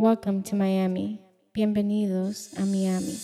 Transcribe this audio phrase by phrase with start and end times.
[0.00, 1.20] Welcome to Miami.
[1.54, 3.18] Bienvenidos a Miami.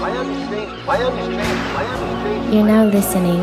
[0.00, 3.42] Miami State, Miami State, Miami You're now listening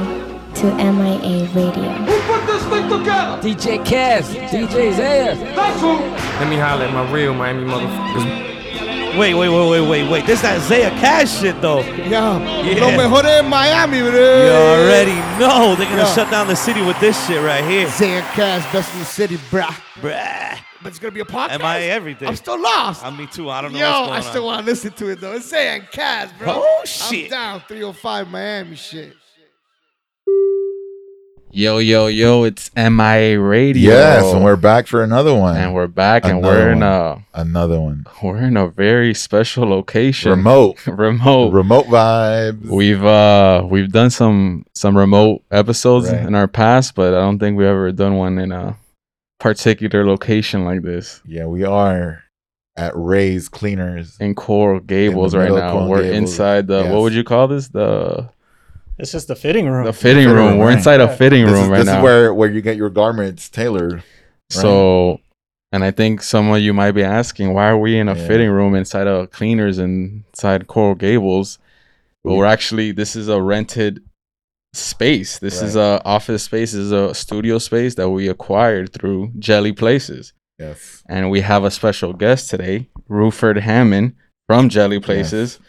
[0.53, 1.91] to MIA Radio.
[2.07, 3.41] Who put this thing together?
[3.41, 5.35] DJ Cass, DJ Zaya.
[5.35, 5.97] That's who.
[6.39, 8.50] Let me holler at my real Miami motherfuckers.
[9.17, 10.25] Wait, wait, wait, wait, wait, wait.
[10.25, 11.81] This that Zaya Cash shit though.
[11.81, 12.39] Yeah.
[12.63, 12.79] Yeah.
[12.85, 14.09] Lo mejor en Miami, bro.
[14.11, 16.13] You already know they're gonna Yeah.
[16.15, 17.87] shut down the city with this shit right here.
[17.89, 19.75] Zaya Cash, best in the city, bruh.
[20.01, 20.57] Bruh.
[20.81, 21.51] But it's gonna be a podcast.
[21.51, 22.27] Am I everything?
[22.27, 23.05] I'm still lost.
[23.05, 23.49] I'm me too.
[23.49, 25.33] I don't know Yo, what's going I still want to listen to it though.
[25.33, 26.63] It's Zaya Cash, bro.
[26.65, 27.25] Oh, shit.
[27.25, 29.13] I'm down 305 Miami shit.
[31.53, 33.91] Yo, yo, yo, it's MIA Radio.
[33.91, 35.57] Yes, and we're back for another one.
[35.57, 38.05] and we're back and we're in a another one.
[38.23, 40.31] we're in a very special location.
[40.31, 40.85] Remote.
[40.87, 41.51] remote.
[41.51, 42.65] Remote vibes.
[42.65, 46.25] We've uh we've done some some remote episodes Right.
[46.25, 48.77] in our past, but I don't think we've ever done one in a
[49.39, 51.21] particular location like this.
[51.25, 52.23] yeah, we are
[52.77, 54.15] at Ray's Cleaners.
[54.21, 55.73] In Coral Gables right now.
[55.73, 56.17] Coral we're Gables.
[56.31, 56.93] inside the Yes.
[56.93, 57.67] what would you call this?
[57.67, 58.29] The
[59.01, 59.85] It's just the fitting room.
[59.85, 60.47] the fitting fitting room.
[60.51, 60.77] room, We're right.
[60.77, 61.15] inside a Yeah.
[61.15, 61.97] fitting This, room is, right this now.
[61.97, 64.03] is where, where you get your garments tailored.
[64.51, 65.19] So,
[65.71, 68.27] and I think some of you might be asking, why are we in a Yeah.
[68.27, 71.57] fitting room inside of cleaners inside Coral Gables?
[72.23, 74.03] But we're actually this is a rented
[74.73, 75.39] space.
[75.39, 76.71] This is a office space.
[76.73, 81.01] This is a studio space that we acquired through Jelly Places, Yes.
[81.09, 84.13] and we have a special guest today, Rutherford Hammond
[84.47, 85.59] from Jelly Places.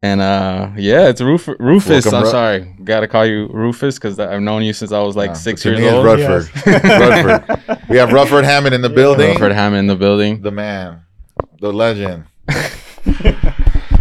[0.00, 2.04] And uh, yeah, it's Ruf- Rufus.
[2.04, 5.16] Welcome, I'm Ru- sorry, gotta call you Rufus because I've known you since I was
[5.16, 6.04] like six years name is old.
[6.06, 6.66] Rutherford.
[6.84, 7.88] Rutherford.
[7.88, 9.26] We have Rutherford Hammond in the building.
[9.28, 10.40] Rutherford Hammond in the building.
[10.42, 11.02] The man.
[11.60, 12.24] The legend.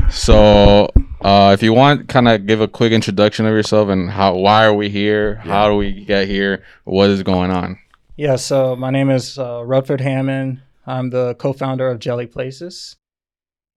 [0.09, 0.87] So,
[1.21, 4.65] uh, if you want, kind of give a quick introduction of yourself and how, why
[4.65, 5.35] are we here?
[5.35, 6.63] How do we get here?
[6.85, 7.77] What is going on?
[8.15, 10.61] yeah, so my name is uh, Rutherford Hammond.
[10.85, 12.95] I'm the co-founder of Jelly Places.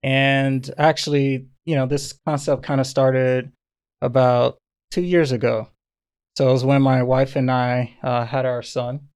[0.05, 3.53] And actually, you know, this concept kind of started
[4.03, 4.59] about
[4.91, 5.69] two years ago.
[6.37, 9.09] So it was when my wife and I uh, had our son.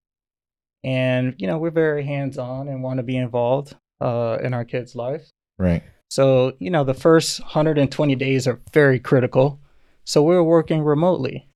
[0.85, 4.95] And, you know, we're very hands-on and want to be involved uh, in our kid's
[4.95, 5.31] life.
[5.59, 5.83] Right.
[6.11, 9.59] So, you know, the first 120 days are very critical.
[10.05, 11.49] So we were working remotely.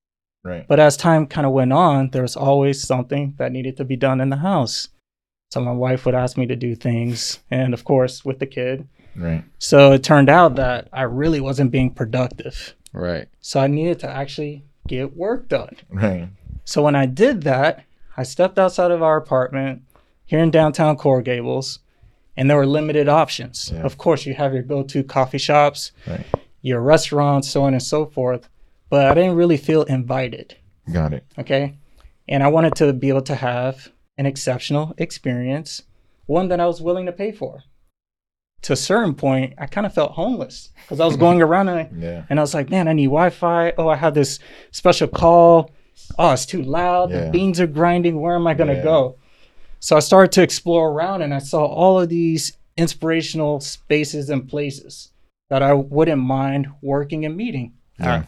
[0.43, 0.67] Right.
[0.67, 3.95] But as time kind of went on, there was always something that needed to be
[3.95, 4.89] done in the house.
[5.51, 8.85] So my wife would ask me to do things, and of course, with the kid.
[9.19, 9.43] Right.
[9.59, 12.73] So it turned out that I really wasn't being productive.
[12.93, 13.27] Right.
[13.41, 15.75] So I needed to actually get work done.
[15.89, 16.29] Right.
[16.63, 17.83] So when I did that,
[18.15, 19.83] I stepped outside of our apartment
[20.25, 21.79] here in downtown Coral Gables,
[22.37, 23.71] and there were limited options.
[23.73, 23.81] Yeah.
[23.81, 26.25] Of course, you have your go to coffee shops, Right.
[26.61, 28.47] your restaurants, so on and so forth.
[28.89, 30.55] But I didn't really feel invited.
[30.91, 31.25] Got it.
[31.37, 31.75] Okay.
[32.27, 35.83] And I wanted to be able to have an exceptional experience,
[36.25, 37.63] one that I was willing to pay for.
[38.63, 41.79] To a certain point, I kind of felt homeless because I was going around and
[41.79, 42.23] I, Yeah.
[42.29, 43.73] and I was like, man, I need Wi Fi.
[43.77, 44.39] Oh, I have this
[44.71, 45.71] special call.
[46.17, 47.09] Oh, it's too loud.
[47.11, 47.25] Yeah.
[47.25, 48.19] The beans are grinding.
[48.19, 48.83] Where am I going to Yeah.
[48.83, 49.17] go?
[49.79, 54.47] So I started to explore around and I saw all of these inspirational spaces and
[54.47, 55.11] places
[55.49, 57.73] that I wouldn't mind working and meeting.
[57.99, 58.23] Yeah.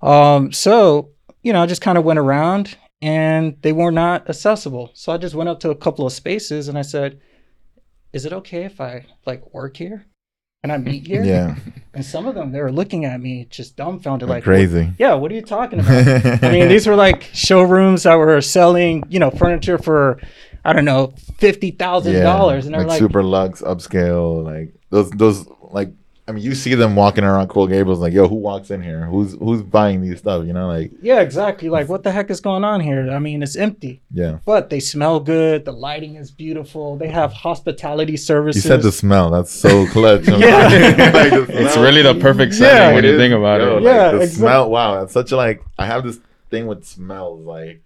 [0.00, 1.10] Um, so,
[1.42, 4.90] you know, I just kind of went around and they were not accessible.
[4.94, 7.20] So I just went up to a couple of spaces and I said,
[8.12, 10.06] Is it okay if I like work here?
[10.62, 11.24] Can I meet here?
[11.24, 11.56] Yeah.
[11.94, 14.84] And some of them they were looking at me just dumbfounded, like crazy.
[14.86, 16.06] "What- Yeah, what are you talking about?
[16.42, 20.18] I mean, these were like showrooms that were selling, you know, furniture for
[20.64, 22.64] I don't know, fifty thousand dollars.
[22.64, 25.90] And they're like, like, super lux, upscale, like those those like
[26.28, 29.06] I mean you see them walking around Coral Gables like, yo, who walks in here?
[29.06, 30.46] Who's who's buying these stuff?
[30.46, 31.68] You know, like Yeah, exactly.
[31.68, 33.10] Like, what the heck is going on here?
[33.10, 34.00] I mean, it's empty.
[34.12, 34.38] yeah.
[34.44, 35.64] but they smell good.
[35.64, 36.96] The lighting is beautiful.
[36.96, 38.64] They have hospitality services.
[38.64, 39.30] You said the smell.
[39.30, 40.28] That's so clutch.
[40.28, 40.36] Yeah.
[40.36, 43.82] like, like, It's really the perfect setting Yeah, when you is, think about yo, it.
[43.82, 44.70] like, Yeah, the exact- smell.
[44.70, 45.60] Wow, that's such a like.
[45.76, 47.44] I have this thing with smells.
[47.44, 47.82] Like,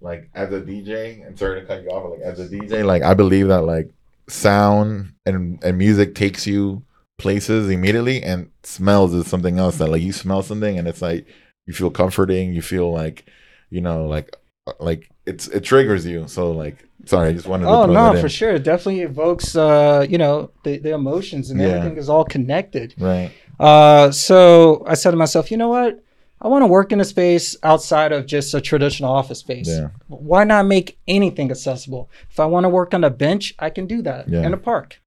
[0.00, 2.02] like as a DJ, and sorry to cut you off.
[2.02, 3.90] but, Like as a DJ, like I believe that like
[4.28, 6.82] sound and and music takes you
[7.18, 11.26] places immediately, and smells is something else that like you smell something, and it's like
[11.66, 12.52] you feel comforting.
[12.52, 13.26] You feel like,
[13.70, 14.36] you know, like
[14.80, 16.28] like it's it triggers you.
[16.28, 17.64] So like, sorry, I just wanted.
[17.64, 18.50] to Oh no, for sure.
[18.54, 21.68] It definitely evokes, uh, you know, the, the emotions and Yeah.
[21.68, 22.94] everything is all connected.
[22.98, 23.30] Right.
[23.58, 26.02] Uh, so I said to myself, you know what?
[26.42, 29.68] I want to work in a space outside of just a traditional office space.
[29.68, 29.88] Yeah.
[30.08, 32.10] Why not make anything accessible?
[32.30, 34.44] If I want to work on a bench, I can do that Yeah.
[34.44, 35.00] in a park.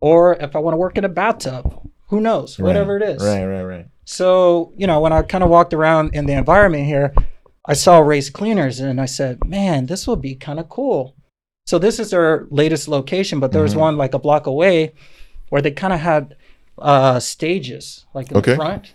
[0.00, 2.58] Or if I want to work in a bathtub, who knows?
[2.58, 3.22] Whatever it is.
[3.22, 3.44] Right.
[3.44, 3.62] Right.
[3.62, 3.86] Right.
[4.04, 7.12] So, you know, when I kind of walked around in the environment here,
[7.66, 11.14] I saw Ray's Cleaners and I said, man, this will be kind of cool.
[11.66, 13.80] So this is their latest location, but there was Mhm.
[13.80, 14.94] one like a block away
[15.50, 16.36] where they kind of had
[16.78, 18.52] uh, stages like in Okay.
[18.52, 18.94] the front,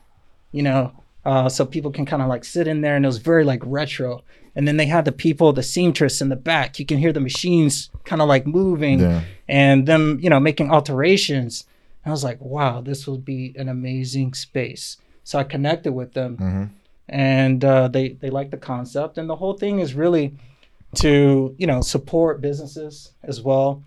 [0.54, 0.94] you know,
[1.26, 3.62] uh, so people can kind of like sit in there, and it was very like
[3.66, 4.24] retro.
[4.56, 6.78] And then they had the people, the seamstress in the back.
[6.80, 9.22] You can hear the machines kind of like moving Yeah.
[9.48, 11.66] and them, you know, making alterations.
[12.06, 14.98] I was like, wow, this will be an amazing space.
[15.24, 16.70] So I connected with them, Mhm.
[17.10, 20.34] and uh, they they like the concept, and the whole thing is really
[20.96, 23.82] to you know support businesses as well,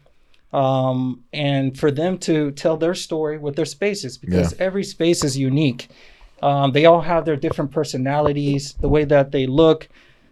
[0.53, 5.37] um, and for them to tell their story with their spaces because every space is
[5.39, 5.89] unique.
[6.43, 9.89] Um, they all have their different personalities, the way that they look,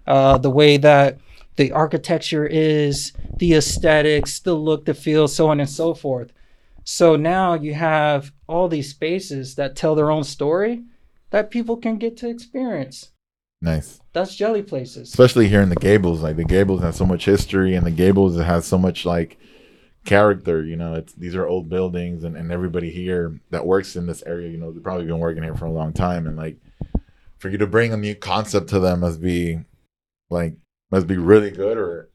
[0.06, 1.18] uh, the way that
[1.56, 6.32] the architecture is, the aesthetics, the look, the feel, so on and so forth.
[6.84, 10.82] So now you have all these spaces that tell their own story
[11.30, 13.10] that people can get to experience.
[13.62, 14.00] Nice.
[14.12, 15.08] That's jelly places.
[15.08, 16.22] Especially here in the Gables.
[16.22, 19.38] Like the Gables has so much history and the Gables has so much like
[20.04, 20.94] character, you know.
[20.94, 24.58] It's these are old buildings and, and everybody here that works in this area, you
[24.58, 26.56] know, they've probably been working here for a long time and like
[27.38, 29.58] for you to bring a new concept to them must be
[30.30, 30.54] like
[30.90, 32.08] must be really good or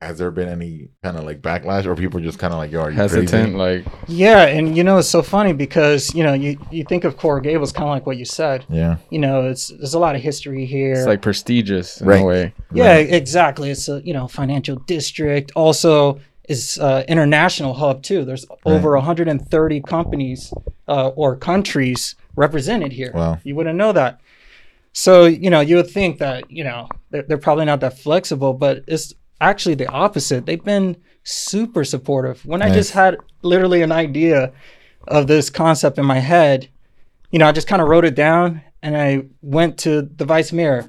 [0.00, 2.80] has there been any kind of like backlash or people just kind of like yo
[2.82, 3.50] are you Hesitant, crazy?
[3.56, 7.16] like Yeah, and you know it's so funny because you know you you think of
[7.16, 8.64] Coral Gables kind of like what you said.
[8.68, 10.92] yeah You know, it's there's a lot of history here.
[10.92, 12.20] it's like prestigious in Right.
[12.22, 12.54] a way.
[12.72, 13.12] yeah, Right.
[13.12, 13.70] exactly.
[13.70, 15.50] It's a you know financial district.
[15.56, 18.24] Also, is uh, international hub too.
[18.24, 20.52] There's over 130 companies
[20.88, 23.12] uh, or countries represented here.
[23.14, 23.38] Wow.
[23.44, 24.20] You wouldn't know that.
[24.92, 28.52] So you know you would think that you know they're, they're probably not that flexible,
[28.54, 30.46] but it's actually the opposite.
[30.46, 32.44] They've been super supportive.
[32.46, 34.52] When I just had literally an idea
[35.06, 36.68] of this concept in my head,
[37.30, 40.52] you know, I just kind of wrote it down and I went to the vice
[40.52, 40.88] mayor,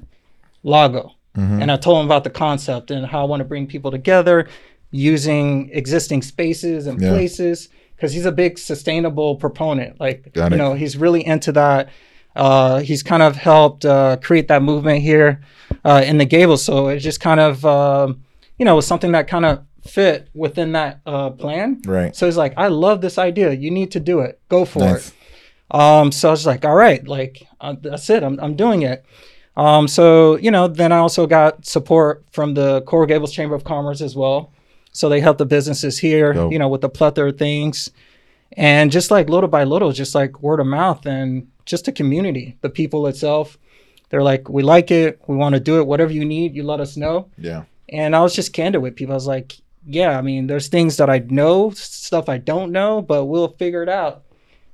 [0.62, 1.62] Lago, Mm-hmm.
[1.62, 4.48] and I told him about the concept and how I want to bring people together
[4.90, 7.10] using existing spaces and Yeah.
[7.10, 10.00] places because he's a big sustainable proponent.
[10.00, 10.58] Like, Got you it.
[10.58, 11.88] know, he's really into that.
[12.34, 15.40] Uh, he's kind of helped uh, create that movement here
[15.84, 16.62] uh, in the Gables.
[16.64, 18.22] So it just kind of, um,
[18.58, 21.80] you know, was something that kind of fit within that uh, plan.
[21.86, 22.14] Right.
[22.14, 23.52] So he's like, I love this idea.
[23.52, 24.40] You need to do it.
[24.48, 25.08] Go for Nice.
[25.08, 25.14] it.
[25.76, 28.22] Um, so I was like, all right, like uh, that's it.
[28.22, 29.04] I'm, I'm doing it.
[29.56, 33.62] Um, so you know, then I also got support from the Coral Gables Chamber of
[33.64, 34.52] Commerce as well.
[34.92, 36.52] So they help the businesses here, Dope.
[36.52, 37.90] you know, with the plethora of things,
[38.56, 42.56] and just like little by little, just like word of mouth and just the community,
[42.62, 43.56] the people itself.
[44.08, 45.86] They're like, we like it, we want to do it.
[45.86, 47.28] Whatever you need, you let us know.
[47.38, 47.64] Yeah.
[47.88, 49.12] And I was just candid with people.
[49.12, 49.56] I was like,
[49.86, 53.84] yeah, I mean, there's things that I know, stuff I don't know, but we'll figure
[53.84, 54.24] it out.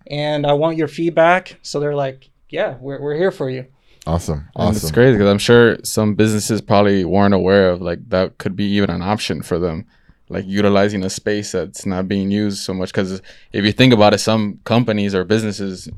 [0.06, 1.58] And I want your feedback.
[1.62, 3.66] So they're like, yeah, we're, we're here for you.
[4.06, 4.38] Awesome.
[4.38, 4.76] And Awesome.
[4.76, 8.64] it's crazy because I'm sure some businesses probably weren't aware of like that could be
[8.64, 9.84] even an option for them,
[10.28, 12.90] like utilizing a space that's not being used so much.
[12.92, 15.88] Because if you think about it, some companies or businesses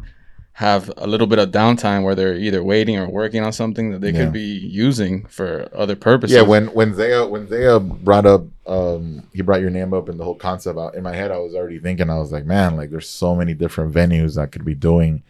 [0.52, 4.00] have a little bit of downtime where they're either waiting or working on something that
[4.00, 4.24] they Yeah.
[4.24, 6.34] could be using for other purposes.
[6.36, 10.18] Yeah, when when Zaya when Zaya brought up um he brought your name up and
[10.18, 12.76] the whole concept out in my head I was already thinking I was like man
[12.76, 15.22] like there's so many different venues that could be doing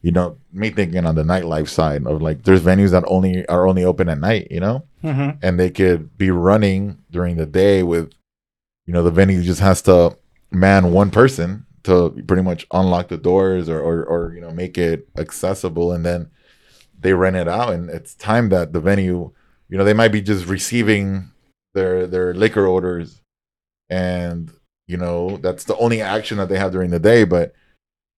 [0.00, 3.66] you know me thinking on the nightlife side of like there's venues that only are
[3.68, 5.38] only open at night you know Mm-hmm.
[5.42, 8.12] and they could be running during the day with
[8.86, 10.16] you know the venue just has to
[10.50, 14.76] man one person to pretty much unlock the doors or or, or you know make
[14.76, 15.92] it accessible.
[15.92, 16.30] And then
[16.98, 19.32] they rent it out and it's time that the venue
[19.68, 21.30] you know they might be just receiving
[21.74, 23.22] their their liquor orders.
[23.88, 24.52] And
[24.86, 27.24] you know that's the only action that they have during the day.
[27.24, 27.54] But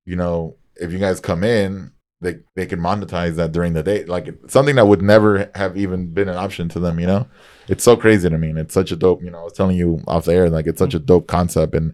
[0.05, 1.93] you know if you guys come in
[2.23, 6.07] they they can monetize that during the day like something that would never have even
[6.15, 7.27] been an option to them you know
[7.69, 9.77] it's so crazy to me and it's such a dope you know i was telling
[9.77, 11.93] you off the air like it's such a dope concept and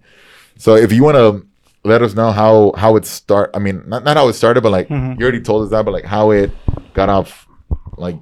[0.57, 1.45] so if you want to
[1.85, 4.71] let us know how how it start i mean not, not how it started but
[4.73, 5.19] like Mhm.
[5.19, 6.51] you already told us that but like how it
[6.95, 7.47] got off
[7.97, 8.17] like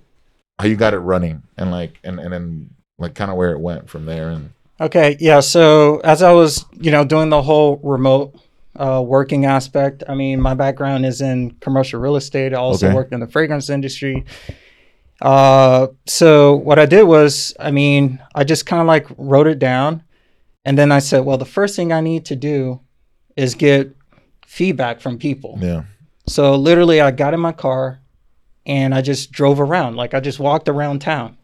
[0.59, 3.61] how you got it running and like and and then like kind of where it
[3.61, 5.41] went from there and Okay, yeah.
[5.41, 8.39] So as I was, you know, doing the whole remote
[8.79, 12.53] uh, working aspect, I mean, my background is in commercial real estate.
[12.53, 12.95] I also Okay.
[12.95, 14.25] worked in the fragrance industry.
[15.21, 19.59] Uh, so what I did was, I mean, I just kind of like wrote it
[19.59, 20.03] down,
[20.65, 22.81] and then I said, well, the first thing I need to do
[23.37, 23.95] is get
[24.47, 25.59] feedback from people.
[25.61, 25.85] yeah
[26.27, 28.01] So literally, I got in my car
[28.67, 29.97] and I just drove around.
[29.97, 31.37] Like I just walked around town,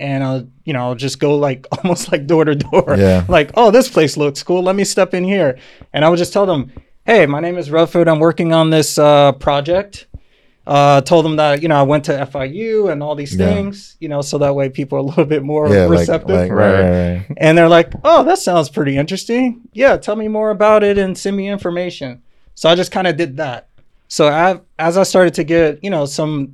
[0.00, 2.96] and I'll you know, I'll just go like almost like door to door.
[2.98, 3.24] Yeah.
[3.28, 4.62] Like, oh, this place looks cool.
[4.62, 5.58] Let me step in here,
[5.92, 6.72] and I would just tell them,
[7.04, 8.08] "Hey, my name is Rutherford.
[8.08, 10.06] I'm working on this uh, project.
[10.66, 13.46] Uh, told them that you know I went to FIU and all these Yeah.
[13.46, 16.36] things, you know, so that way people are a little bit more yeah, like, receptive.
[16.36, 17.26] like right, right, right.
[17.38, 19.62] And they're like, "Oh, that sounds pretty interesting.
[19.72, 22.22] Yeah, tell me more about it and send me information."
[22.54, 23.68] So I just kind of did that.
[24.06, 26.52] So I, as I started to get, you know, some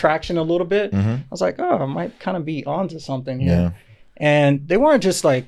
[0.00, 1.16] traction a little bit, Mhm.
[1.18, 3.70] I was like, "Oh, I might kind of be onto something here." Yeah.
[4.34, 5.44] And they weren't just like,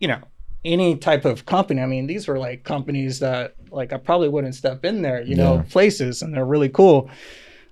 [0.00, 0.18] you know,
[0.64, 1.80] any type of company.
[1.82, 5.36] I mean, these were like companies that like I probably wouldn't step in there, you
[5.36, 7.08] know, places, and they're really cool.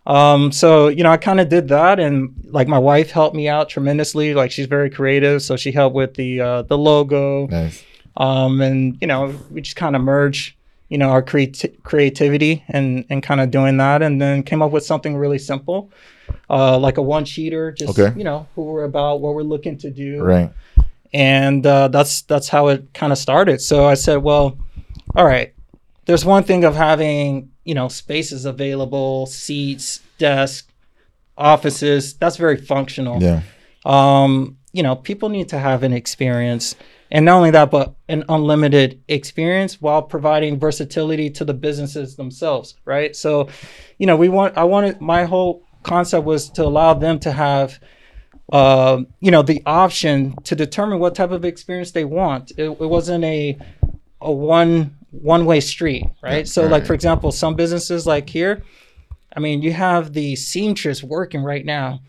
[0.06, 3.48] Um, so you know, I kind of did that, and like my wife helped me
[3.48, 4.34] out tremendously.
[4.34, 7.84] Like she's very creative, so she helped with the uh, the logo, Nice.
[8.16, 10.54] um, and you know, we just kind of merged,
[10.92, 14.70] you know, our creati- creativity and and kind of doing that, and then came up
[14.72, 15.90] with something really simple,
[16.50, 18.10] uh, like a one sheeter, just Okay.
[18.18, 20.50] you know, who we're about, what we're looking to do, Right.
[21.14, 23.60] and uh, that's that's how it kind of started.
[23.60, 24.58] So I said, well,
[25.16, 25.54] all right,
[26.04, 30.68] there's one thing of having you know spaces available, seats, desk,
[31.38, 32.14] offices.
[32.14, 33.22] That's very functional.
[33.22, 33.40] Yeah.
[33.84, 36.76] Um, you know, people need to have an experience,
[37.12, 42.74] and not only that, but an unlimited experience while providing versatility to the businesses themselves,
[42.86, 43.14] right?
[43.14, 43.48] So,
[43.98, 44.56] you know, we want.
[44.56, 47.78] I wanted my whole concept was to allow them to have
[48.52, 52.52] um, you know, the option to determine what type of experience they want.
[52.52, 53.58] It, it wasn't a
[54.20, 56.48] a one one way street, right?
[56.48, 58.62] so, like for example, some businesses like here,
[59.36, 62.00] I mean, you have the seamstress working right now.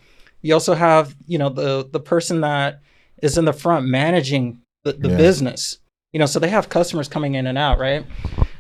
[0.42, 2.80] You also have, you know, the the person that
[3.22, 5.18] is in the front managing the, the Yeah.
[5.18, 5.78] business.
[6.12, 8.06] You know, so they have customers coming in and out, right?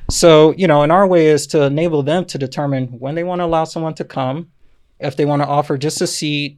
[0.09, 3.39] So, you know, and our way is to enable them to determine when they want
[3.41, 4.49] to allow someone to come,
[4.99, 6.57] if they want to offer just a seat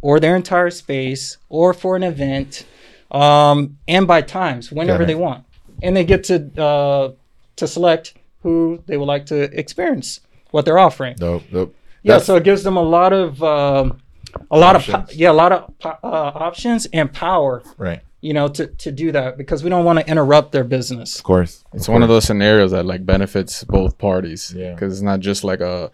[0.00, 2.64] or their entire space or for an event,
[3.10, 5.44] um, and by times, whenever they want.
[5.82, 7.12] And they get to uh,
[7.56, 11.16] to select who they would like to experience what they're offering.
[11.20, 11.74] nope Dope.
[12.02, 13.98] Yeah, That's- so it gives them a lot of um,
[14.50, 15.06] a lot of Options.
[15.10, 18.00] po- yeah, a lot of po- uh, options and power, Right.
[18.22, 21.18] You know, to to do that because we don't want to interrupt their business.
[21.18, 21.64] Of course.
[21.74, 24.54] It's one of those scenarios that like benefits both parties.
[24.56, 24.72] Yeah.
[24.72, 25.90] Because it's not just like a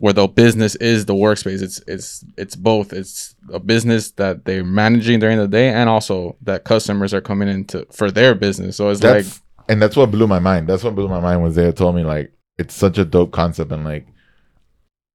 [0.00, 1.62] where the business is the workspace.
[1.62, 2.92] It's it's it's both.
[2.92, 7.48] It's a business that they're managing during the day, and also that customers are coming
[7.48, 8.76] into for their business.
[8.76, 9.26] So it's like
[9.68, 10.68] and that's what blew my mind.
[10.68, 13.70] That's what blew my mind was they told me like it's such a dope concept
[13.72, 14.06] and like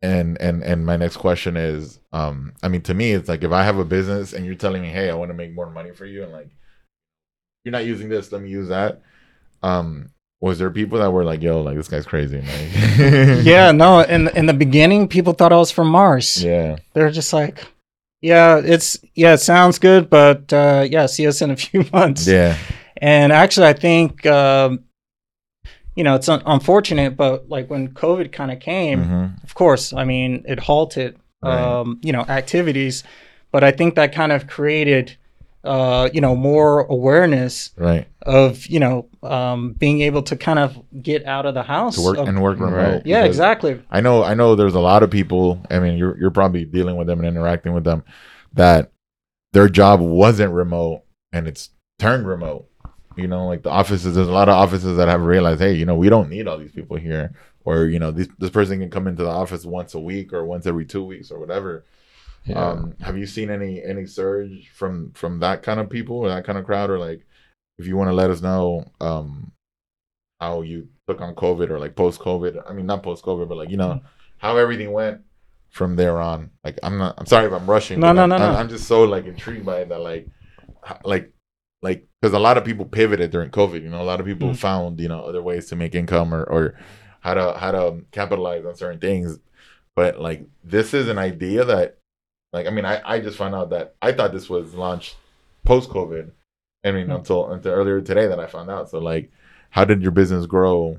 [0.04, 3.52] and and and my next question is um I mean to me it's like if
[3.52, 5.92] I have a business and you're telling me hey I want to make more money
[5.92, 6.50] for you and like
[7.64, 9.02] you're not using this let me use that
[9.64, 10.10] um
[10.42, 12.70] was there people that were like yo like this guy's crazy like
[13.46, 16.44] yeah, no, in in the beginning, people thought I was from Mars.
[16.44, 17.66] yeah They're just like,
[18.22, 22.28] yeah, it's yeah, it sounds good, but uh, yeah, see us in a few months.
[22.28, 22.58] yeah
[22.98, 24.84] And actually, I think um,
[25.96, 29.44] you know it's un- unfortunate, but like when COVID kind of came, Mhm.
[29.44, 31.60] of course, I mean it halted Right.
[31.62, 33.04] um, you know activities,
[33.52, 35.18] but I think that kind of created
[35.66, 40.78] uh, you know more awareness right of you know um, being able to kind of
[41.02, 43.02] get out of the house to work of- and work remote Right.
[43.06, 43.82] yeah, because- exactly.
[43.90, 46.98] I know I know there's a lot of people, I mean you're you're probably dealing
[46.98, 48.04] with them and interacting with them
[48.54, 48.92] that
[49.54, 51.70] their job wasn't remote and it's
[52.00, 52.66] turned remote.
[53.16, 55.86] You know, like the offices there's a lot of offices that have realized, hey, you
[55.86, 57.34] know, we don't need all these people here
[57.66, 60.46] or you know, this this person can come into the office once a week or
[60.46, 61.86] once every 2 weeks or whatever.
[62.46, 62.70] yeah.
[62.70, 66.46] Um have you seen any any surge from from that kind of people or that
[66.46, 67.26] kind of crowd or like
[67.78, 69.52] if you want to let us know um
[70.40, 72.70] how you took on COVID or like post COVID.
[72.70, 74.02] I mean, not post COVID, but like you know
[74.38, 75.22] how everything went
[75.70, 76.52] from there on.
[76.64, 77.16] Like I'm not.
[77.18, 78.00] I'm sorry if I'm rushing.
[78.00, 78.60] No, no, no, I'm, no.
[78.60, 80.28] I'm just so like intrigued by it that like
[81.04, 81.33] like
[81.84, 83.84] like because a lot of people pivoted during COVID.
[83.84, 84.58] You know, a lot of people Mhm.
[84.58, 86.76] found you know other ways to make income or or
[87.20, 89.40] how to how to capitalize on certain things.
[89.96, 91.98] But like this is an idea that
[92.54, 95.16] like I mean I I just found out that I thought this was launched
[95.66, 96.32] post COVID.
[96.86, 97.16] I mean Mhm.
[97.18, 98.90] until until earlier today that I found out.
[98.90, 99.32] So like
[99.70, 100.98] how did your business grow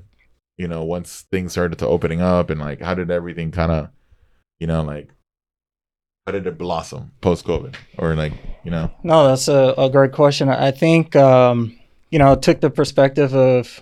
[0.57, 3.89] you know once things started to opening up and like how did everything kind of
[4.59, 5.09] you know like
[6.25, 10.11] how did it blossom post covid or like you know No, that's a, a great
[10.11, 10.49] question.
[10.49, 11.77] I think um,
[12.09, 13.81] you know, it took the perspective of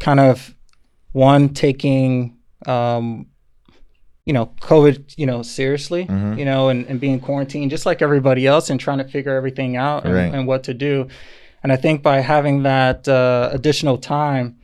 [0.00, 0.54] kind of
[1.12, 3.26] one taking um,
[4.26, 6.38] you know, COVID, you know, seriously, Mhm.
[6.38, 9.76] you know, and, and being quarantined just like everybody else and trying to figure everything
[9.76, 10.34] out and, Right.
[10.34, 11.06] and what to do.
[11.62, 14.56] And I think by having that uh, additional time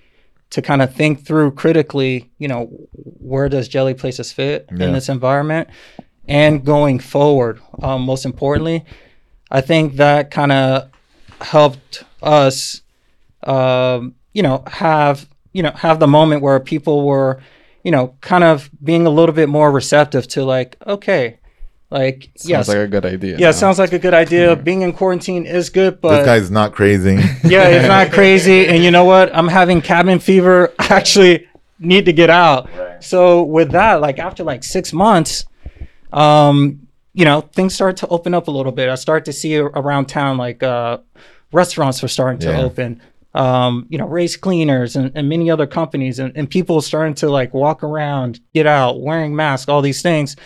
[0.51, 4.87] to kind of think through critically, you know, where does Jelly Places fit Yeah.
[4.87, 5.69] in this environment
[6.29, 8.85] and going forward, um, most importantly,
[9.51, 10.91] I think that kind of
[11.41, 12.83] helped us,
[13.43, 17.41] um, you know, have you know have the moment where people were
[17.85, 21.39] you know, kind of being a little bit more receptive to like, okay,
[21.91, 23.33] like Sounds yes, like a good idea.
[23.37, 23.51] yeah, now.
[23.51, 24.57] it sounds like a good idea.
[24.57, 27.15] Being in quarantine is good, but this guy's not crazy.
[27.45, 28.67] yeah, it's not crazy.
[28.67, 29.35] And you know what?
[29.37, 30.73] I'm having cabin fever.
[30.79, 31.47] I actually
[31.79, 32.69] need to get out.
[33.01, 35.45] So with that, like after like six months,
[36.15, 38.89] um, you know, things start to open up a little bit.
[38.89, 40.99] I start to see around town like uh,
[41.53, 42.63] restaurants were starting to Yeah.
[42.63, 43.01] open.
[43.35, 47.29] Um, you know, Ray's Cleaners and, and many other companies and, and people starting to
[47.29, 50.37] like walk around, get out, wearing masks, all these things.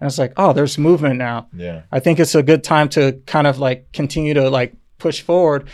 [0.00, 1.48] And it's like, oh, there's movement now.
[1.54, 1.82] yeah.
[1.92, 5.68] I think it's a good time to kind of like continue to like push forward.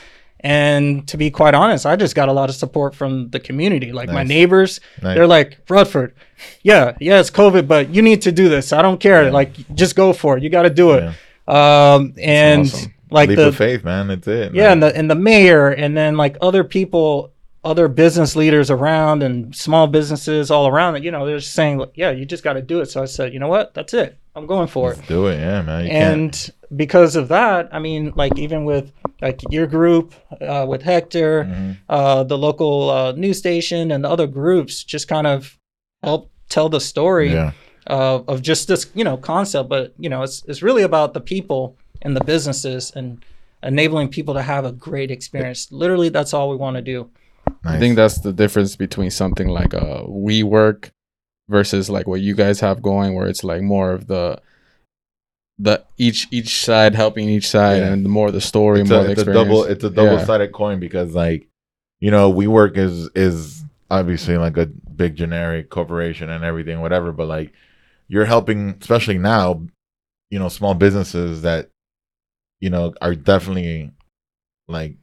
[0.45, 3.93] And to be quite honest, I just got a lot of support from the community.
[3.93, 5.17] Like my neighbors, Nice.
[5.17, 6.15] they're like, Rutherford,
[6.63, 8.71] yeah, yeah, it's COVID, but you need to do this.
[8.71, 9.33] I don't care.
[9.33, 10.43] Like, just go for it.
[10.43, 11.15] You got to do it.
[11.49, 12.95] Um, and awesome.
[13.11, 14.09] like Leap the of faith, man.
[14.09, 14.55] That's it.
[14.55, 17.33] yeah, and the and the mayor, and then like other people,
[17.65, 21.03] other business leaders around, and small businesses all around.
[21.03, 22.91] You know, they're just saying, yeah, you just got to do it.
[22.91, 24.19] So I said, you know what, that's it.
[24.37, 25.39] I'm going for it Let's do it.
[25.39, 25.85] Yeah, man.
[25.85, 30.83] You and because of that i mean like even with like your group uh, with
[30.83, 31.73] hector Mm-hmm.
[31.88, 35.59] uh, the local uh, news station and the other groups just kind of
[36.02, 37.52] help tell the story Yeah.
[37.87, 41.21] uh, of just this you know concept but you know it's, it's really about the
[41.21, 43.25] people and the businesses and
[43.62, 47.09] enabling people to have a great experience literally that's all we want to do
[47.64, 50.90] I think that's the difference between something like a WeWork
[51.49, 54.40] versus like what you guys have going where it's like more of the
[55.58, 57.92] the each each side helping each side Yeah.
[57.92, 59.49] and the more the story it's more a, the it's a experience.
[59.49, 61.46] double it's a double sided coin because like
[62.00, 67.28] you know WeWork is is obviously like a big generic corporation and everything whatever but
[67.28, 67.52] like
[68.08, 69.62] you're helping especially now
[70.30, 71.70] you know small businesses that
[72.61, 73.92] you know are definitely
[74.66, 74.96] like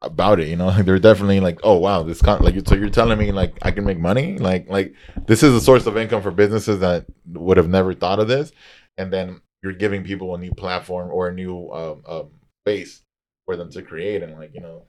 [0.00, 0.66] about it you know?
[0.68, 3.70] Like they're definitely like oh wow this con like so you're telling me like I
[3.72, 4.38] can make money?
[4.38, 4.94] Like like
[5.26, 8.52] this is a source of income for businesses that would have never thought of this?
[8.96, 12.30] And then you're giving people a new platform or a new um, um,
[12.62, 13.02] space
[13.44, 14.82] for them to create and like you know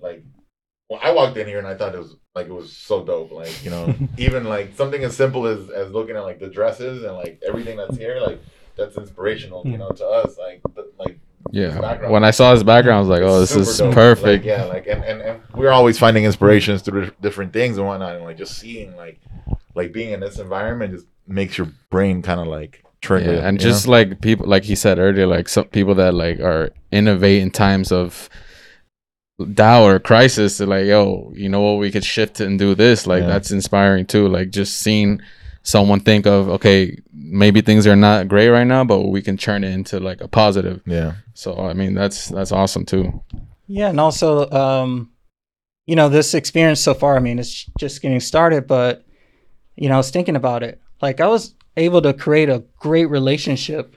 [0.00, 0.24] like
[0.88, 3.32] well i walked in here and i thought it was like it was so dope
[3.32, 7.04] like you know even like something as simple as as looking at like the dresses
[7.04, 8.40] and like everything that's here like
[8.76, 11.18] that's inspirational you know to us like the, like
[11.50, 13.94] yeah when i saw his background i was like oh this is dope.
[13.94, 17.86] perfect Like, yeah, like and, and and we're always finding inspirations through different things and
[17.86, 19.20] whatnot, and like just seeing like
[19.74, 23.34] like being in this environment just makes your brain kind of like trigger.
[23.34, 23.72] yeah, and you know?
[23.72, 27.50] just like people like he said earlier like some people that like are innovate in
[27.50, 28.28] times of
[29.54, 33.06] doubt or crisis they're like yo you know what we could shift and do this
[33.06, 33.28] like Yeah.
[33.28, 35.20] that's inspiring too like just seeing
[35.62, 39.62] someone think of okay maybe things are not great right now but we can turn
[39.62, 43.22] it into like a positive yeah, so i mean that's that's awesome too
[43.68, 45.12] Yeah, and also, um,
[45.86, 47.16] you know, this experience so far.
[47.16, 49.04] I mean, it's just getting started, but
[49.76, 50.80] you know, I was thinking about it.
[51.02, 53.96] Like, I was able to create a great relationship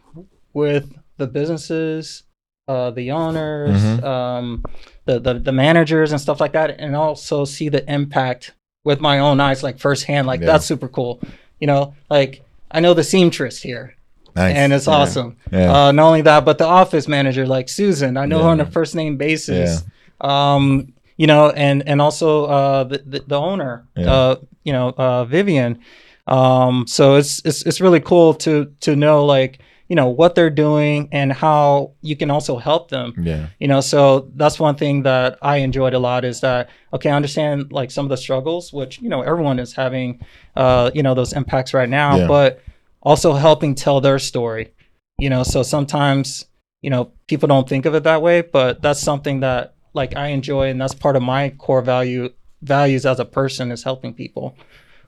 [0.54, 0.86] with
[1.18, 2.24] the businesses,
[2.68, 4.04] uh, the owners, Mhm.
[4.04, 4.64] um,
[5.06, 9.20] the, the the managers, and stuff like that, and also see the impact with my
[9.20, 10.28] own eyes, like firsthand.
[10.28, 10.48] Like, Yeah.
[10.48, 11.20] that's super cool.
[11.60, 13.96] You know, like I know the seamstress here
[14.36, 14.56] nice.
[14.56, 14.94] and it's Yeah.
[14.94, 15.36] awesome.
[15.52, 15.72] Yeah.
[15.88, 18.66] Uh, not only that, but the office manager, like Susan, I know her on a
[18.66, 19.84] first name basis.
[20.22, 25.26] Um, you know, and and also uh, the, the the owner, uh, you know, uh,
[25.26, 25.80] Vivian.
[26.28, 30.50] Um, so it's it's it's really cool to to know like you know what they're
[30.50, 33.14] doing and how you can also help them.
[33.22, 37.10] Yeah, you know so that's one thing that i enjoyed a lot is that okay
[37.10, 40.22] i understand like some of the struggles which you know everyone is having
[40.56, 42.28] uh you know those impacts right now Yeah.
[42.28, 42.62] but
[43.02, 44.72] also helping tell their story.
[45.20, 46.46] You know so sometimes
[46.82, 50.28] you know people don't think of it that way but that's something that like i
[50.28, 52.30] enjoy and that's part of my core value
[52.62, 54.56] values as a person is helping people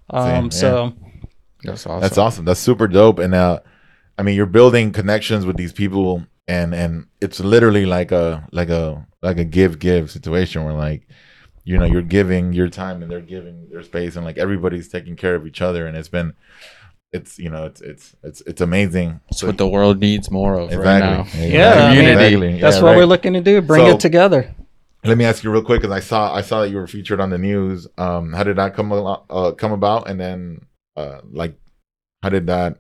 [0.10, 0.50] um Same, yeah.
[0.50, 0.94] so
[1.64, 2.46] that's awesome that's awesome.
[2.46, 3.20] That's super dope.
[3.20, 3.60] And uh,
[4.18, 8.70] I mean, you're building connections with these people, and and it's literally like a like
[8.70, 11.08] a like a give give situation where like
[11.64, 15.16] you know you're giving your time and they're giving their space and like everybody's taking
[15.16, 16.34] care of each other and it's been
[17.14, 20.70] it's you know it's it's it's it's amazing it's what the world needs more of
[20.76, 21.54] right now Exactly.
[21.54, 22.60] Yeah, I mean, Community.
[22.60, 22.98] that's Yeah, what right.
[22.98, 24.54] we're looking to do bring So- it together
[25.06, 27.20] Let me ask you real quick because I saw I saw that you were featured
[27.20, 27.88] on the news.
[27.98, 30.10] Um, how did that come uh, come about?
[30.10, 31.56] And then, uh, like,
[32.22, 32.78] how did that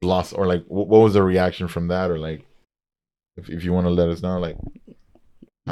[0.00, 2.10] loss or like what was the reaction from that?
[2.10, 2.46] Or like,
[3.36, 4.56] if if you want to let us know, like,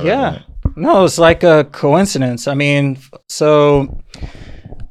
[0.03, 0.43] Yeah.
[0.75, 2.47] No, it's like a coincidence.
[2.47, 4.03] I mean, so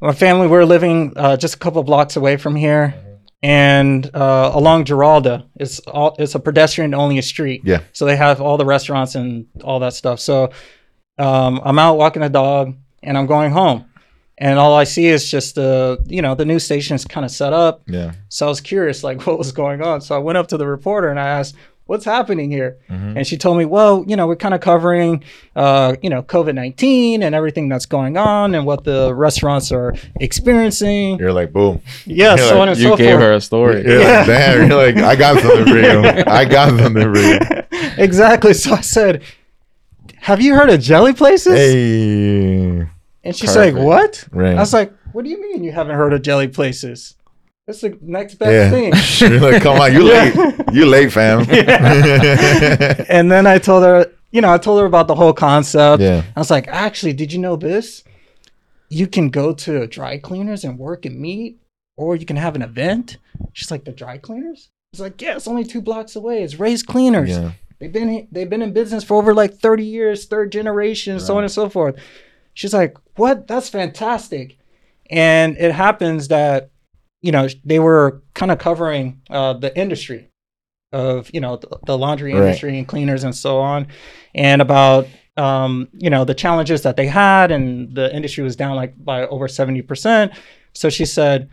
[0.02, 2.96] my family we're living uh, just a couple blocks away from here,
[3.42, 7.62] and uh, along Giralda, it's all it's a pedestrian only street.
[7.64, 7.82] Yeah.
[7.94, 10.20] So they have all the restaurants and all that stuff.
[10.20, 10.52] So
[11.18, 13.86] um, I'm out walking the dog, and I'm going home,
[14.38, 17.54] and all I see is just the you know the news station's kind of set
[17.54, 17.84] up.
[17.88, 18.14] Yeah.
[18.30, 20.02] So I was curious, like what was going on.
[20.02, 21.56] So I went up to the reporter and I asked,
[21.88, 23.16] "What's happening here?" Mhm.
[23.18, 25.24] And she told me, "Well, you know, we're kind of covering,
[25.56, 29.94] uh, you know, COVID nineteen and everything that's going on and what the restaurants are
[30.20, 31.82] experiencing." You're like, boom.
[32.06, 33.22] Yeah, You're so like- on and You so gave forth.
[33.22, 33.84] her a story.
[33.86, 34.18] You're Yeah.
[34.20, 34.70] like, damn.
[34.70, 36.24] You're like, I got something for you.
[36.28, 37.40] I got something for you.
[37.98, 38.54] exactly.
[38.54, 39.22] So I said,
[40.22, 42.88] "Have you heard of Jelly Places?" Hey.
[43.24, 44.56] and she's like, "What?" Right.
[44.56, 47.16] I was like, "What do you mean you haven't heard of Jelly Places?
[47.68, 48.70] That's the next best yeah.
[48.70, 50.36] thing." You're like, come on, you late.
[50.72, 51.40] You late, fam.
[53.10, 56.02] and then I told her, you know, I told her about the whole concept.
[56.02, 56.24] Yeah.
[56.36, 58.04] I was like, actually, did you know this?
[58.90, 61.60] You can go to dry cleaners and work and meet,
[61.98, 63.18] or you can have an event.
[63.54, 64.70] She's like, the dry cleaners?
[64.94, 66.44] It's like, yeah, it's only two blocks away.
[66.44, 67.30] It's Ray's Cleaners.
[67.30, 67.52] Yeah.
[67.80, 71.44] They've been they've been in business for over like 30 years, third generation, so on
[71.44, 71.98] and so forth.
[72.54, 73.48] She's like, "What?
[73.48, 74.58] That's fantastic."
[75.10, 76.70] And it happens that
[77.26, 80.22] you know, they were kind of covering uh, the industry
[80.92, 82.42] of, you know, the, the laundry Right.
[82.44, 83.88] industry and cleaners and so on
[84.34, 85.08] and about
[85.38, 89.28] um, you know, the challenges that they had and the industry was down like by
[89.28, 90.34] over 70%.
[90.72, 91.50] So she said,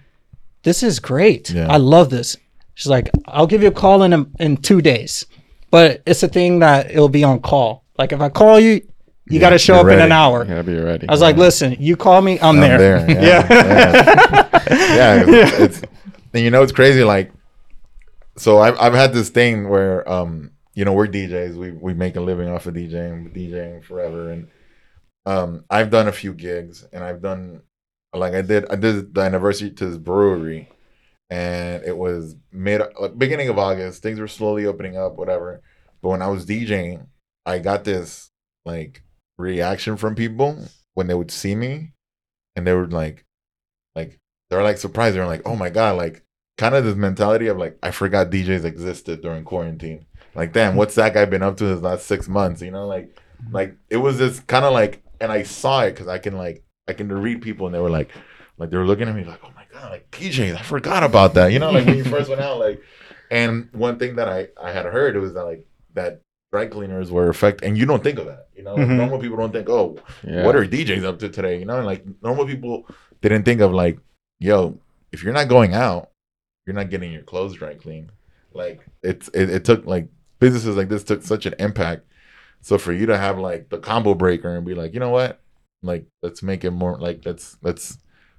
[0.62, 1.50] "This is great.
[1.50, 1.66] Yeah.
[1.68, 2.36] I love this."
[2.74, 5.26] She's like, "I'll give you a call in a, in 2 days."
[5.72, 7.82] But it's a thing that it'll be on call.
[7.98, 10.42] Like if I call you, you Yeah, got to show up in an hour.
[10.44, 11.08] You gotta be ready.
[11.08, 14.48] I was like, "Listen, you call me, I'm, I'm there." there, yeah, yeah.
[15.28, 15.92] It's, it's
[16.34, 17.04] and you know it's crazy.
[17.04, 17.32] Like,
[18.36, 21.56] so I've I've had this thing where um you know we're DJs.
[21.56, 24.48] We we make a living off of DJing, DJing forever, and
[25.26, 27.62] um I've done a few gigs, and I've done
[28.14, 30.68] like I did I did the anniversary to this brewery,
[31.30, 34.02] and it was mid like beginning of August.
[34.02, 35.62] Things were slowly opening up, whatever.
[36.02, 37.06] But when I was DJing,
[37.46, 38.30] I got this
[38.64, 39.02] like
[39.38, 40.58] reaction from people
[40.94, 41.92] when they would see me,
[42.56, 43.24] and they were like,
[43.94, 44.20] like
[44.52, 45.16] they're like surprised.
[45.16, 46.22] They're like, oh my god, like
[46.58, 50.04] kind of this mentality of like I forgot DJs existed during quarantine.
[50.34, 52.62] Like, damn, what's that guy been up to his last six months?
[52.62, 53.18] You know, like,
[53.50, 56.62] like it was this kind of like, and I saw it because I can like
[56.88, 58.10] I can read people, and they were like,
[58.58, 61.34] like they were looking at me like, oh my god, like DJs, I forgot about
[61.34, 61.52] that.
[61.52, 62.82] You know, like when you first went out, like,
[63.30, 66.20] and one thing that I I had heard was that like that
[66.52, 68.48] dry cleaners were affected, and you don't think of that.
[68.54, 68.96] You know, like, Mhm.
[68.96, 70.44] normal people don't think, oh, Yeah.
[70.44, 71.58] what are DJs up to today?
[71.58, 72.86] You know, and like normal people
[73.22, 73.98] didn't think of like,
[74.42, 74.78] yo,
[75.12, 76.10] if you're not going out,
[76.66, 78.10] you're not getting your clothes dry clean.
[78.52, 82.06] Like it's it, it took like businesses like this took such an impact.
[82.60, 85.40] So for you to have like the combo breaker and be like, you know what,
[85.82, 87.98] like let's make it more like let's let's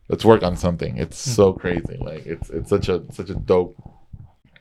[0.10, 0.98] let's work on something.
[0.98, 1.32] It's hmm.
[1.32, 1.98] so crazy.
[2.00, 3.76] Like it's it's such a such a dope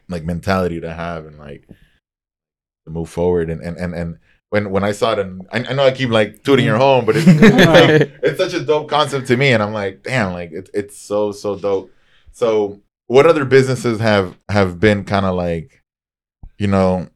[0.09, 4.18] like mentality to have and like to move forward and and and, and
[4.52, 7.06] when when I saw it and I, I know I keep like tooting your home,
[7.06, 10.34] but it's it's, like, it's such a dope concept to me and I'm like, damn,
[10.34, 11.90] like it's it's so so dope.
[12.32, 15.82] So what other businesses have have been kind of like,
[16.58, 17.08] you know,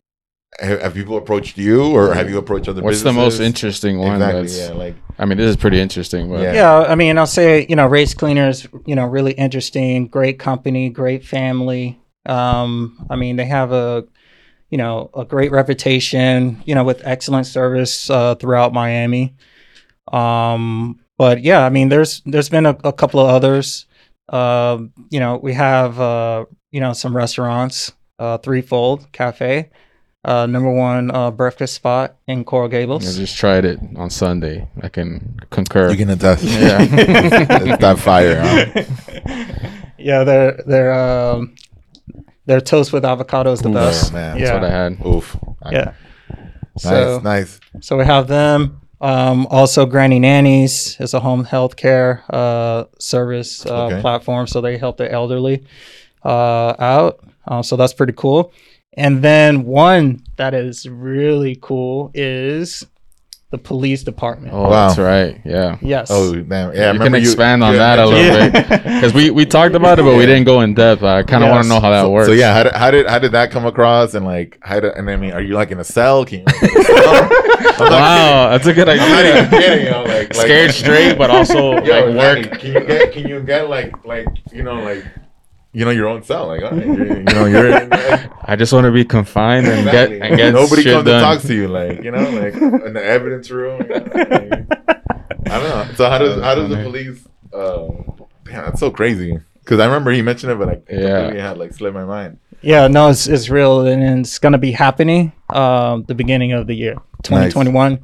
[0.60, 3.04] have, have people approached you or have you approached other businesses?
[3.04, 4.14] What's the most interesting one?
[4.14, 6.54] Exactly, that's, yeah, like I mean, this is pretty interesting, but Yeah.
[6.54, 10.88] Yeah, I mean, I'll say, you know, Ray's Cleaners, you know, really interesting, great company,
[10.88, 12.00] great family.
[12.24, 14.06] Um, I mean, they have a,
[14.70, 19.34] you know, a great reputation, you know, with excellent service uh, throughout Miami.
[20.12, 23.86] Um, but yeah, I mean, there's there's been a, a couple of others.
[24.28, 29.70] Um, you know, we have uh, you know some restaurants, uh, Threefold Cafe,
[30.24, 33.08] uh, number one uh, breakfast spot in Coral Gables.
[33.08, 34.68] I just tried it on Sunday.
[34.82, 35.90] I can concur.
[35.90, 36.44] you can attest.
[36.44, 36.78] Yeah.
[36.80, 38.40] it's that fire.
[38.42, 39.70] Huh?
[39.98, 41.54] yeah, their their um
[42.46, 44.12] their toast with avocado is the Ooh, best.
[44.12, 44.38] man.
[44.38, 44.98] That's what I had.
[45.06, 45.36] Oof.
[45.70, 45.92] yeah.
[46.74, 47.60] Nice, So nice.
[47.80, 48.80] so we have them.
[49.00, 54.00] Um, also, Granny Nannies is a home health care uh, service uh, Okay.
[54.00, 55.64] platform, so they help the elderly
[56.24, 57.20] uh, out.
[57.46, 58.52] Uh, so that's pretty cool.
[58.94, 62.86] And then one that is really cool is
[63.50, 64.52] the police department.
[64.52, 64.70] Oh, Wow.
[64.88, 65.40] that's right.
[65.44, 65.78] Yeah.
[65.80, 66.08] Yes.
[66.10, 66.72] Oh man.
[66.74, 68.48] Yeah, I you can remember expand on you that a little Yeah.
[68.50, 71.04] bit because we, we talked about it, but we didn't go in depth.
[71.04, 72.26] I kind of want to know how that so, works.
[72.26, 74.14] So yeah, how did, how did how did that come across?
[74.14, 76.24] And like, how did, and I mean, are you like in a cell?
[76.24, 76.44] Can you?
[76.46, 76.56] Like,
[76.86, 77.30] cell?
[77.78, 79.00] I'm Wow, that's a good kidding.
[79.02, 79.60] I'm not even idea.
[79.60, 79.84] kidding.
[79.86, 82.38] You know, like, like Scared straight, but also Yo, like work.
[82.38, 82.58] exactly.
[82.72, 85.04] Can you get can you get like like you know like
[85.76, 87.70] you know your own cell like all right, you're, you know you're
[88.52, 91.20] I just want to be confined and get and get nobody shit comes done.
[91.20, 93.82] to talk to you like you know like in the evidence room.
[93.82, 94.66] You know, like,
[95.52, 95.94] I don't know.
[95.94, 97.26] So how does how does the police?
[97.52, 97.88] Uh,
[98.44, 99.38] damn, that's so crazy.
[99.60, 101.16] Because I remember he mentioned it, but like it Yeah.
[101.18, 102.38] completely had like slipped my mind.
[102.62, 106.74] Yeah, no, it's it's real, and it's gonna be happening um, the beginning of the
[106.74, 108.00] year, 2021.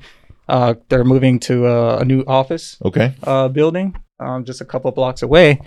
[0.49, 3.15] Uh, they're moving to uh, a new office Okay.
[3.23, 5.61] uh, building um, just a couple blocks away.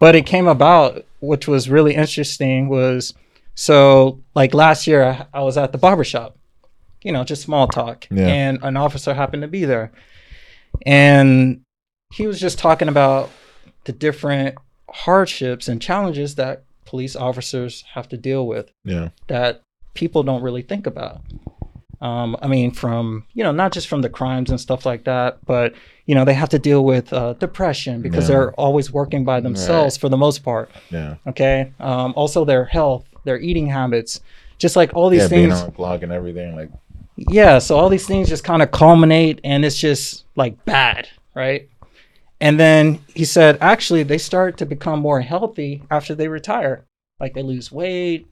[0.00, 3.14] But it came about, which was really interesting, was
[3.54, 6.36] so like last year I, I was at the barbershop,
[7.02, 8.26] you know, just small talk, Yeah.
[8.26, 9.90] and an officer happened to be there,
[10.86, 11.60] and
[12.14, 13.30] he was just talking about
[13.84, 14.56] the different
[14.90, 19.10] hardships and challenges that police officers have to deal with Yeah.
[19.26, 19.62] that
[19.94, 21.20] people don't really think about.
[22.00, 25.44] Um, I mean, from you know, not just from the crimes and stuff like that,
[25.46, 25.74] but
[26.06, 28.36] you know, they have to deal with uh, depression because Yeah.
[28.36, 30.70] they're always working by themselves for the most part.
[30.90, 31.16] Yeah.
[31.26, 31.72] Okay.
[31.80, 34.20] Um, also, their health, their eating habits,
[34.58, 35.60] just like all these yeah, being things.
[35.60, 36.54] on the clock and everything.
[36.56, 36.70] Like,
[37.16, 37.58] Yeah.
[37.58, 41.68] So all these things just kind of culminate, and it's just like bad, right?
[42.40, 46.84] And then he said, actually, they start to become more healthy after they retire.
[47.18, 48.28] Like they lose weight,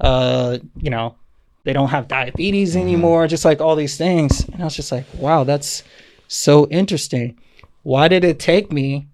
[0.00, 1.14] uh, you know,
[1.64, 2.82] they don't have diabetes mm-hmm.
[2.82, 4.44] anymore, just like all these things.
[4.48, 5.82] And I was just like, wow, that's
[6.28, 7.38] so interesting.
[7.82, 9.08] Why did it take me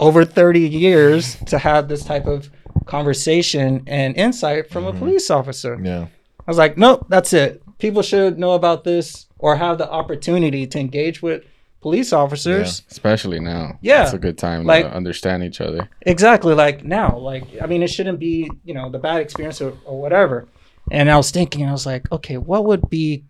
[0.00, 2.50] over 30 years to have this type of
[2.86, 4.98] conversation and insight from a mm-hmm.
[4.98, 5.78] police officer?
[5.82, 6.06] yeah.
[6.46, 7.62] I was like, nope, that's it.
[7.78, 11.42] People should know about this or have the opportunity to engage with
[11.80, 12.82] police officers.
[12.90, 13.78] Especially now.
[13.80, 14.04] Yeah.
[14.04, 15.88] It's a good time Like- to understand each other.
[16.02, 17.16] Exactly, like now.
[17.16, 20.46] Like, I mean, it shouldn't be, you know, the bad experience or, or whatever.
[20.90, 23.24] And I was thinking, I was like, okay, what would be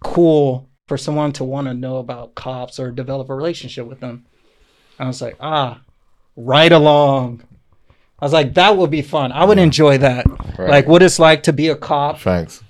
[0.00, 4.24] cool for someone to want to know about cops or develop a relationship with them?
[4.98, 5.80] I was like, ah,
[6.36, 7.42] right along.
[8.18, 9.30] I was like, that would be fun.
[9.32, 10.26] I would enjoy that.
[10.58, 10.70] Right.
[10.70, 12.62] Like, what it's like to be a cop Facts.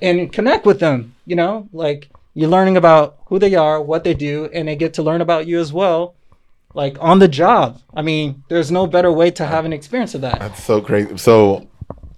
[0.00, 4.14] and connect with them you know like you're learning about who they are what they
[4.14, 6.14] do and they get to learn about you as well
[6.72, 10.20] like on the job i mean there's no better way to have an experience of
[10.22, 11.16] that That's so crazy.
[11.18, 11.66] So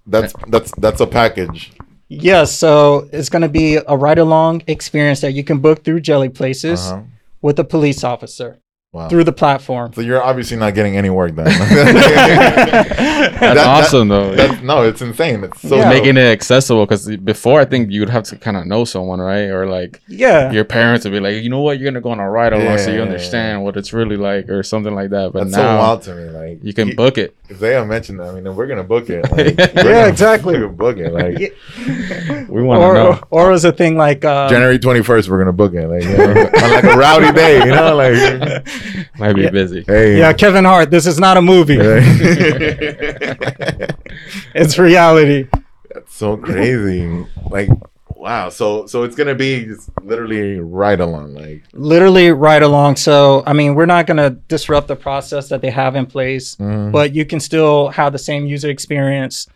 [0.09, 1.73] that's that's that's a package.
[2.09, 6.01] yeah so it's going to be a ride along experience that you can book through
[6.01, 7.03] jelly places Uh-huh.
[7.43, 8.51] with a police officer
[8.99, 9.09] Wow.
[9.09, 11.47] through the platform So you're obviously not getting any work done.
[11.59, 12.89] That's
[13.41, 14.35] That- that- awesome though.
[14.35, 15.45] That's, no, it's insane.
[15.45, 15.89] It's so Yeah.
[15.89, 19.49] Making it accessible because before I think you'd have to kind of know someone, right?
[19.49, 22.21] Or like yeah your parents would be like, you know what, you're gonna go on
[22.21, 23.03] a ride along so you Yeah.
[23.03, 25.33] understand what it's really like, or something like that.
[25.33, 26.25] But That's so now wild to me.
[26.31, 27.35] Like you can he- book it.
[27.55, 28.29] Zaya mentioned that.
[28.29, 29.31] I mean, we're gonna book it.
[29.33, 30.55] Like, Yeah, we're gonna exactly.
[30.55, 31.13] fucking Book it.
[31.13, 31.57] Like
[32.49, 33.21] We want to or, know.
[33.31, 35.89] or was a thing like uh, January twenty first, we're gonna book it.
[35.89, 38.67] Like you know, on like a rowdy day, you know, like
[39.19, 39.51] Might be Yeah.
[39.51, 39.85] busy.
[39.87, 41.79] hey, yeah kevin hart this is not a movie
[44.55, 45.49] it's reality
[45.95, 47.27] That's so crazy.
[47.51, 47.69] Like,
[48.09, 48.51] wow.
[48.51, 49.69] So, so it's gonna be
[50.03, 51.35] literally right along.
[51.35, 52.97] Like, literally right along.
[52.97, 56.57] So, I mean, we're not going to disrupt the process that they have in place,
[56.57, 56.93] Mhm.
[56.93, 59.47] but you can still have the same user experience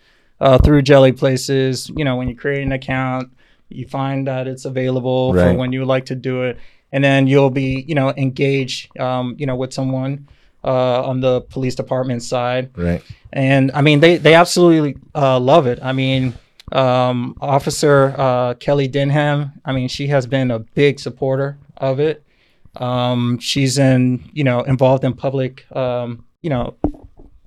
[0.41, 1.91] uh, through Jelly Places.
[1.97, 3.31] You know, when you create an account,
[3.69, 6.57] you find that it's available for when you would like to do it,
[6.93, 10.29] and then you'll be, you know, engage, um, you know, with someone
[10.65, 13.03] uh, on the police department side right?
[13.33, 15.79] and I mean they they absolutely uh, love it.
[15.83, 16.35] I mean,
[16.71, 19.53] um, Officer uh, Kelly Denham.
[19.65, 22.23] I mean, she has been a big supporter of it.
[22.77, 26.77] Um, she's in you know involved in public um, you know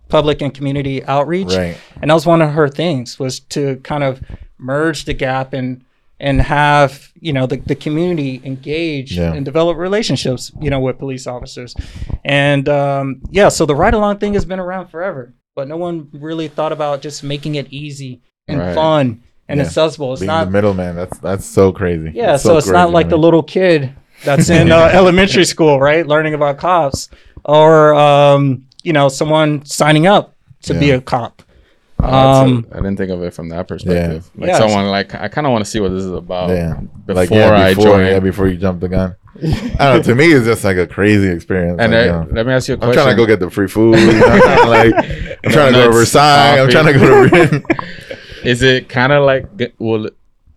[0.10, 1.78] public and community outreach, Right.
[2.02, 4.22] and that was one of her things was to kind of
[4.58, 5.84] merge the gap and
[6.20, 9.34] and have you know the, the community engage Yeah.
[9.34, 11.76] and develop relationships you know with police officers
[12.24, 16.10] and um, yeah so the ride along thing has been around forever but no one
[16.14, 18.76] really thought about just making it easy and Right.
[18.76, 19.66] fun and Yeah.
[19.66, 20.96] accessible it's Being not the middleman.
[20.96, 22.12] That's that's so crazy.
[22.14, 26.06] yeah That's so, it's not like the little kid that's in uh, elementary school right
[26.08, 27.10] learning about cops
[27.44, 31.42] or um, you know someone signing up to be a cop
[32.14, 34.30] um, a- I didn't think of it from that perspective.
[34.36, 34.58] Like Yeah.
[34.60, 36.80] someone like I kind of want to see what this is about Yeah.
[37.06, 38.06] before like yeah, I before, join.
[38.06, 39.16] yeah, before you jump the gun.
[39.36, 40.02] I don't know.
[40.04, 41.78] To me, it's just like a crazy experience.
[41.82, 42.28] and like, I- you know.
[42.32, 43.04] let me ask you a I'm question.
[43.04, 44.00] trying to go get the free food.
[44.00, 44.26] You know?
[44.26, 46.60] I'm trying to, like, I'm trying to go to Donuts, Versailles.
[46.60, 46.72] I'm coffee.
[46.72, 48.50] trying to go to.
[48.50, 50.08] Is it kind of like g- well,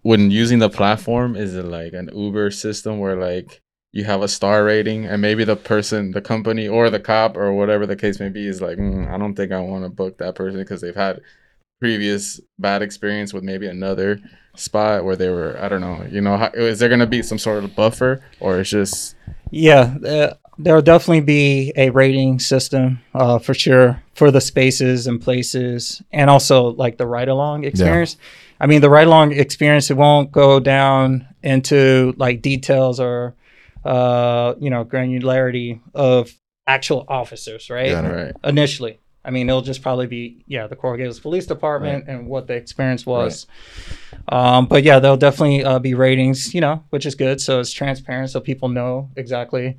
[0.02, 1.34] when using the platform?
[1.36, 3.60] Is it like an Uber system where like
[3.92, 7.52] you have a star rating and maybe the person, the company, or the cop or
[7.52, 10.18] whatever the case may be is like, "Mm, I don't think I want to book
[10.18, 11.20] that person because they've had
[11.80, 14.20] previous bad experience with maybe another
[14.56, 15.56] spot where they were.
[15.60, 16.04] I don't know.
[16.10, 19.14] You know, how, is there gonna be some sort of buffer or it's just
[19.50, 25.20] Yeah, uh, there'll definitely be a rating system uh, for sure for the spaces and
[25.20, 28.16] places, and also like the ride along experience.
[28.60, 33.34] I mean, the ride along experience it won't go down into like details or
[33.84, 36.32] uh, you know granularity of
[36.66, 37.92] actual officers, right?
[37.92, 38.34] Right?
[38.44, 42.46] Initially, I mean, it'll just probably be yeah the Coral Gables Police Department and what
[42.46, 43.46] the experience was.
[44.28, 47.40] Um, but yeah, there'll definitely uh, be ratings, you know, which is good.
[47.40, 49.76] So it's transparent, so people know exactly,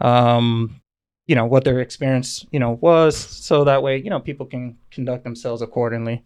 [0.00, 0.82] um,
[1.26, 4.76] you know what their experience you know was so that way you know people can
[4.90, 6.22] conduct themselves accordingly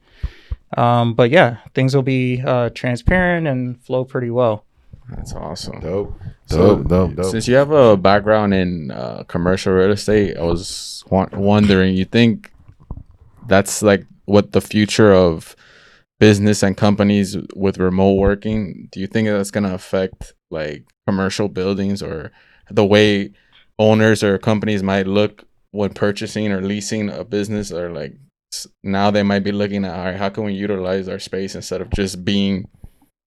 [0.76, 4.65] um, but yeah things will be uh, transparent and flow pretty well
[5.11, 5.81] That's awesome.
[5.81, 6.19] Dope.
[6.47, 7.25] So, Dope, dope, dope.
[7.27, 12.05] since you have a background in uh, commercial real estate, I was wa- wondering, you
[12.05, 12.53] think
[13.47, 15.55] that's like what the future of
[16.19, 18.88] business and companies with remote working?
[18.90, 22.33] Do you think that's going to affect like commercial buildings or
[22.71, 23.33] the way
[23.79, 28.14] owners or companies might look when purchasing or leasing a business or like
[28.83, 31.83] now they might be looking at all right how can we utilize our space instead
[31.83, 32.66] of just being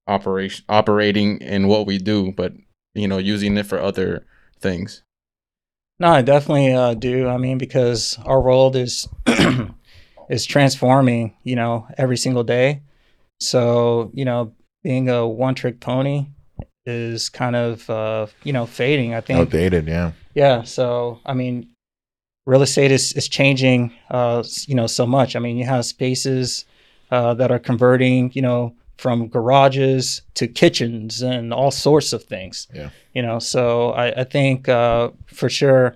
[0.10, 2.54] operation operating in what we do but
[2.95, 4.26] you know using it for other
[4.60, 5.04] things
[6.00, 7.28] No, I definitely uh, do.
[7.28, 9.06] I mean, because our world is
[10.30, 12.82] is transforming, you know, every single day.
[13.41, 16.28] So, you know, being a one trick pony
[16.86, 19.13] is kind of uh, you know fading.
[19.13, 19.39] I think.
[19.39, 20.12] Outdated, yeah.
[20.36, 20.63] Yeah.
[20.63, 21.67] So, I mean,
[22.45, 25.36] real estate is is changing, uh, you know, so much.
[25.36, 26.63] I mean, you have spaces
[27.12, 32.67] uh, that are converting, you know, from garages to kitchens and all sorts of things.
[32.73, 32.89] Yeah.
[33.13, 35.95] You know, so I, I think uh, for sure,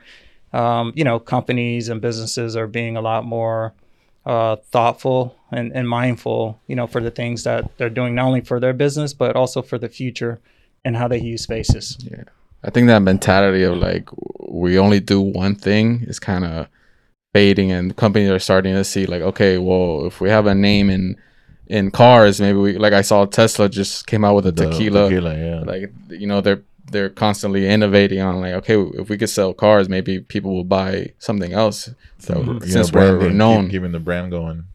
[0.53, 3.73] um, you know, companies and businesses are being a lot more
[4.25, 8.39] uh, thoughtful and, and mindful, you know, for the things that they're doing, not only
[8.39, 10.39] for their business, but also for the future
[10.85, 11.97] and how they use spaces.
[12.09, 12.23] yeah
[12.65, 14.09] i think that mentality of like
[14.49, 16.67] we only do one thing is kind of
[17.33, 20.89] fading and companies are starting to see like okay well if we have a name
[20.89, 21.15] in
[21.67, 25.09] in cars maybe we like i saw tesla just came out with a The tequila
[25.09, 25.59] tequila, yeah.
[25.61, 29.87] like you know they're they're constantly innovating on like okay if we could sell cars
[29.89, 33.99] maybe people will buy something else so, you know, since we're keep- known keeping the
[33.99, 34.65] brand going.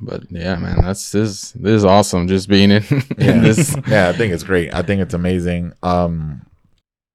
[0.00, 2.82] but yeah man that's this this is awesome just being in,
[3.18, 3.30] Yeah.
[3.32, 4.72] in this yeah, I think it's great.
[4.72, 5.72] I think it's amazing.
[5.82, 6.46] Um,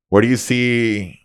[0.09, 1.19] where do you see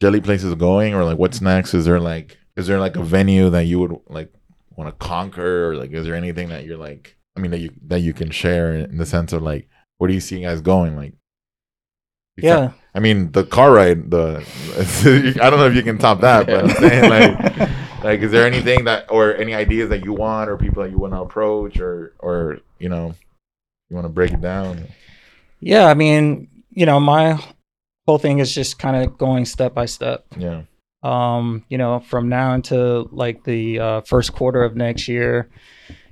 [0.00, 1.74] Jelly Places going, or like what's next?
[1.74, 4.32] Is there like is there like a venue that you would like
[4.76, 7.16] want to conquer, or like is there anything that you're like?
[7.36, 9.68] I mean, that you that you can share in the sense of like,
[9.98, 10.96] what do you see you guys going?
[10.96, 11.14] Like,
[12.36, 12.72] Yeah.
[12.94, 14.10] I mean, the car ride.
[14.10, 14.44] The
[15.42, 17.68] I don't know if you can top that, but I'm saying like,
[18.04, 20.98] like, is there anything that or any ideas that you want, or people that you
[20.98, 23.14] want to approach, or or you know,
[23.88, 24.86] you want to break it down?
[25.60, 27.42] Yeah, I mean, you know, my
[28.06, 30.24] whole thing is just kind of going step by step.
[30.36, 30.62] Yeah.
[31.02, 35.50] Um, you know, from now until like the uh, first quarter of next year,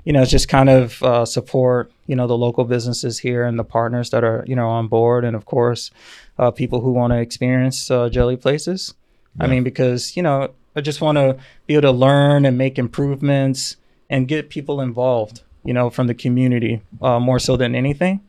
[0.05, 3.59] you know, it's just kind of uh, support, you know, the local businesses here and
[3.59, 5.91] the partners that are, you know, on board, and of course,
[6.39, 8.95] uh, people who want to experience uh, Jelly Places.
[9.41, 12.79] I mean, because you know, I just want to be able to learn and make
[12.79, 13.77] improvements
[14.11, 18.21] and get people involved, you know, from the community uh, more so than anything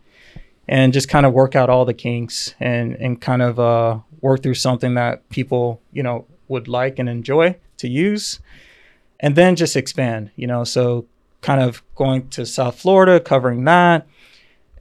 [0.67, 4.43] and just kind of work out all the kinks and and kind of uh, work
[4.43, 8.39] through something that people you know would like and enjoy to use,
[9.19, 10.31] and then just expand.
[10.35, 11.05] You know, so
[11.43, 14.07] kind of going to South Florida, covering that,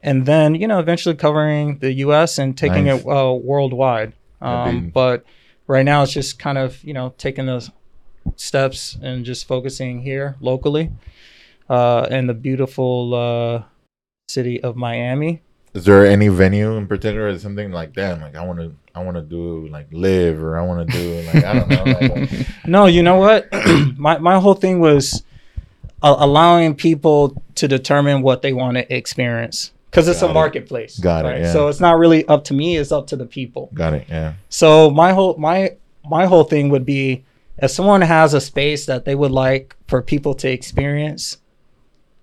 [0.02, 2.38] and then you know eventually covering the U.S.
[2.38, 3.02] and taking Nice.
[3.02, 4.14] it uh, worldwide.
[4.40, 5.24] Um, but
[5.66, 7.70] right now it's just kind of you know taking those
[8.36, 10.90] steps and just focusing here locally
[11.68, 13.62] uh, in the beautiful uh,
[14.28, 15.42] city of Miami.
[15.74, 18.20] Is there any venue in particular or something like that?
[18.20, 21.22] Like I want to, I want to do like live, or I want to do
[21.32, 21.84] like I don't know.
[21.84, 23.48] Like, No, you know what?
[23.96, 25.22] my my whole thing was
[26.02, 30.34] uh, allowing people to determine what they want to experience because it's Got a it.
[30.34, 30.98] marketplace.
[30.98, 31.52] Got it, yeah.
[31.52, 33.70] So it's not really up to me; it's up to the people.
[33.74, 34.06] got it.
[34.08, 34.34] Yeah.
[34.48, 35.76] So my whole my
[36.08, 37.24] my whole thing would be
[37.58, 41.36] if someone has a space that they would like for people to experience,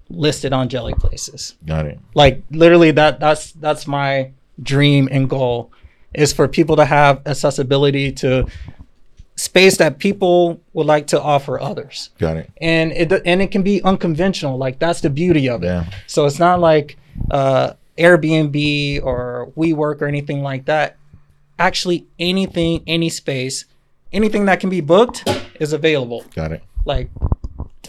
[0.09, 1.55] listed on Jelly Places.
[1.65, 1.99] Got it.
[2.13, 5.71] Like literally, that that's that's my dream and goal
[6.13, 8.45] is for people to have accessibility to
[9.39, 12.49] space that people would like to offer others Got it.
[12.59, 15.85] and it and it can be unconventional like that's the beauty of it Yeah.
[16.07, 16.97] so it's not like
[17.31, 20.97] uh airbnb or WeWork or anything like that
[21.57, 23.65] actually anything any space
[24.11, 25.23] anything that can be booked
[25.59, 26.61] is available Got it.
[26.85, 27.09] like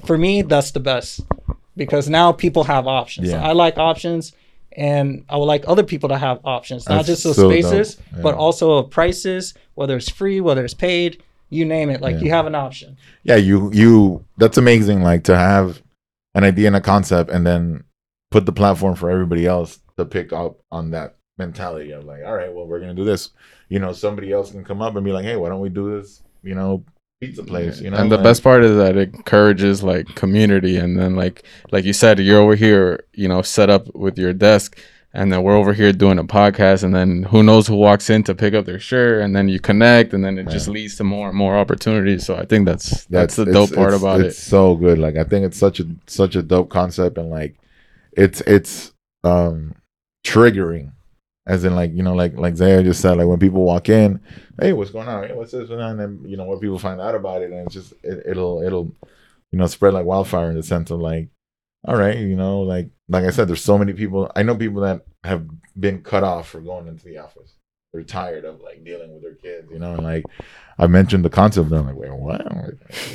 [0.04, 1.20] for me that's the best
[1.76, 3.42] because now people have options Yeah.
[3.44, 4.32] i like options
[4.76, 7.96] and i would like other people to have options not That's just of so spaces
[8.22, 12.20] but also of prices whether it's free whether it's paid you name it like Yeah.
[12.22, 13.36] you have an option Yeah.
[13.36, 14.24] You you.
[14.38, 15.02] That's amazing.
[15.02, 15.82] Like to have
[16.34, 17.84] an idea and a concept, and then
[18.30, 22.34] put the platform for everybody else to pick up on that mentality of like, all
[22.34, 23.30] right, well, we're gonna do this.
[23.68, 25.96] You know, somebody else can come up and be like, hey, why don't we do
[25.96, 26.22] this?
[26.42, 26.84] You know,
[27.20, 27.80] pizza place.
[27.80, 31.16] You know, and the like- best part is that it encourages like community and then
[31.16, 31.42] like
[31.72, 34.78] like you said you're over here you know set up with your desk
[35.12, 38.22] and then we're over here doing a podcast, and then who knows who walks in
[38.24, 41.04] to pick up their shirt, and then you connect, and then it just leads to
[41.04, 42.24] more and more opportunities.
[42.24, 44.42] So I think that's that's, the it's- dope part it's- about it's it.
[44.42, 44.98] so good.
[44.98, 47.56] Like I think it's such a such a dope concept, and like
[48.12, 48.92] it's it's
[49.24, 49.74] um
[50.24, 50.92] triggering,
[51.46, 54.20] as in like you know like like Zaya just said, like when people walk in,
[54.60, 55.26] hey, what's going on?
[55.26, 55.70] Hey, what's this?
[55.70, 58.62] And then you know when people find out about it, and it's just it, it'll
[58.62, 58.94] it'll
[59.50, 61.28] you know spread like wildfire in the sense of like,
[61.84, 64.30] all right, you know like like I said, there's so many people.
[64.36, 65.46] I know people that have
[65.78, 67.54] been cut off for going into the office.
[67.92, 70.22] They're tired of like dealing with their kids, you know, and like
[70.78, 71.70] I mentioned the concept.
[71.72, 72.40] And I'm like, wait, what?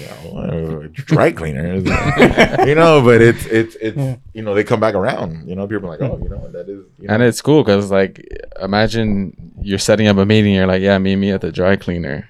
[0.01, 0.07] You
[0.41, 1.76] know, dry cleaner,
[2.66, 3.01] you know.
[3.01, 4.18] But it's it's it's Yeah.
[4.34, 5.47] you know they come back around.
[5.47, 6.84] You know, people are like, oh, you know, what that is.
[6.99, 8.28] You know, And it's cool because like
[8.61, 12.28] imagine you're setting up a meeting, you're like, yeah, meet me at the dry cleaner.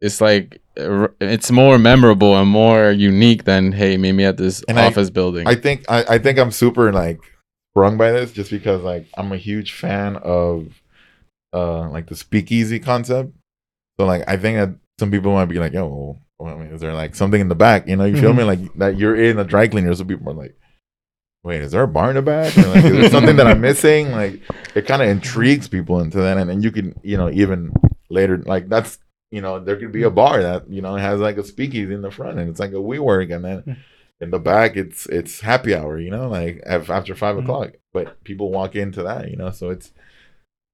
[0.00, 4.78] It's like it's more memorable and more unique than hey, meet me at this And
[4.78, 5.46] I- office building.
[5.48, 7.18] I think I, I think I'm super like
[7.72, 10.82] sprung by this just because like I'm a huge fan of
[11.54, 13.32] uh like the speakeasy concept.
[13.98, 16.80] So like I think that some people might be like, yo, well, I mean, is
[16.82, 17.88] there like something in the back?
[17.88, 18.44] You know, you feel me?
[18.44, 19.94] Like that you're in a dry cleaner.
[19.94, 20.54] So people are like,
[21.42, 22.56] wait, is there a bar in the back?
[22.58, 24.12] Or, like, is there something that I'm missing?
[24.12, 24.42] Like
[24.74, 27.72] it kind of intrigues people into that, and then you can you know even
[28.10, 28.98] later like that's
[29.30, 32.02] you know there could be a bar that you know has like a speakeasy in
[32.02, 33.76] the front, and it's like a WeWork, and then
[34.20, 37.42] in the back it's it's happy hour you know like after 5 Mhm.
[37.42, 39.92] o'clock but people walk into that you know so it's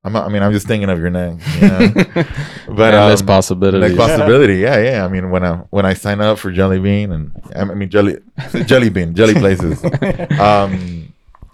[0.04, 1.92] I'm, I mean, I'm just thinking of your name, you know?
[2.68, 3.96] but Endless um, possibilities.
[3.96, 5.04] Like possibility, yeah, yeah.
[5.04, 8.16] I mean, when I when I sign up for Jelly Bean and I mean Jelly
[8.66, 9.84] Jelly Bean Jelly Places,
[10.40, 11.01] um,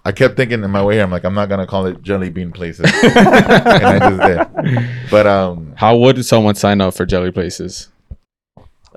[0.09, 2.31] I kept thinking in my way here, I'm like, I'm not gonna call it Jelly
[2.31, 4.21] Bean Places, and I just
[4.63, 4.89] did.
[5.11, 7.89] But um, How would someone sign up for Jelly Places?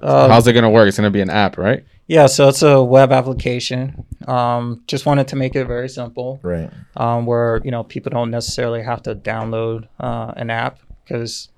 [0.01, 0.89] Uh, How's it gonna work?
[0.89, 1.85] It's gonna be an app, right?
[2.07, 4.07] Yeah, so it's a web application.
[4.27, 8.31] Um, just wanted to make it very simple, right, um, where you know people don't
[8.31, 11.51] necessarily have to download uh, an app because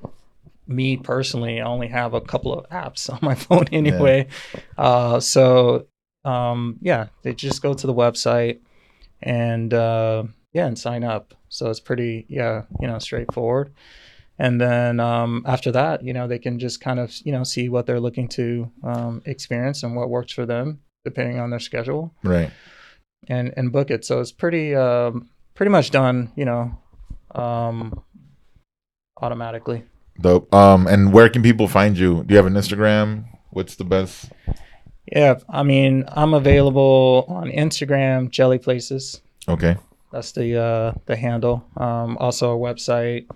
[0.66, 4.26] me personally, I only have a couple of apps on my phone anyway.
[4.76, 5.86] Uh, so
[6.24, 8.58] um, yeah, they just go to the website
[9.24, 11.34] and uh, yeah, and sign up.
[11.48, 13.72] So it's pretty yeah, you know, straightforward.
[14.38, 17.68] And then um, after that, you know, they can just kind of you know see
[17.68, 22.14] what they're looking to um, experience and what works for them depending on their schedule
[22.22, 22.50] right.
[23.28, 24.04] and and book it.
[24.04, 26.76] So it's pretty um, pretty much done, you know,
[27.34, 28.02] um,
[29.20, 29.84] automatically.
[30.20, 30.52] Dope.
[30.54, 32.22] Um, and where can people find you?
[32.24, 33.24] Do you have an Instagram?
[33.50, 34.30] What's the best?
[35.10, 39.20] Yeah, I mean, I'm available on Instagram, Jelly Places.
[39.48, 39.76] Okay.
[40.12, 41.64] That's the uh, the handle.
[41.76, 43.26] Um, also a website.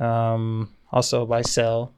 [0.00, 1.92] Um, also by cell.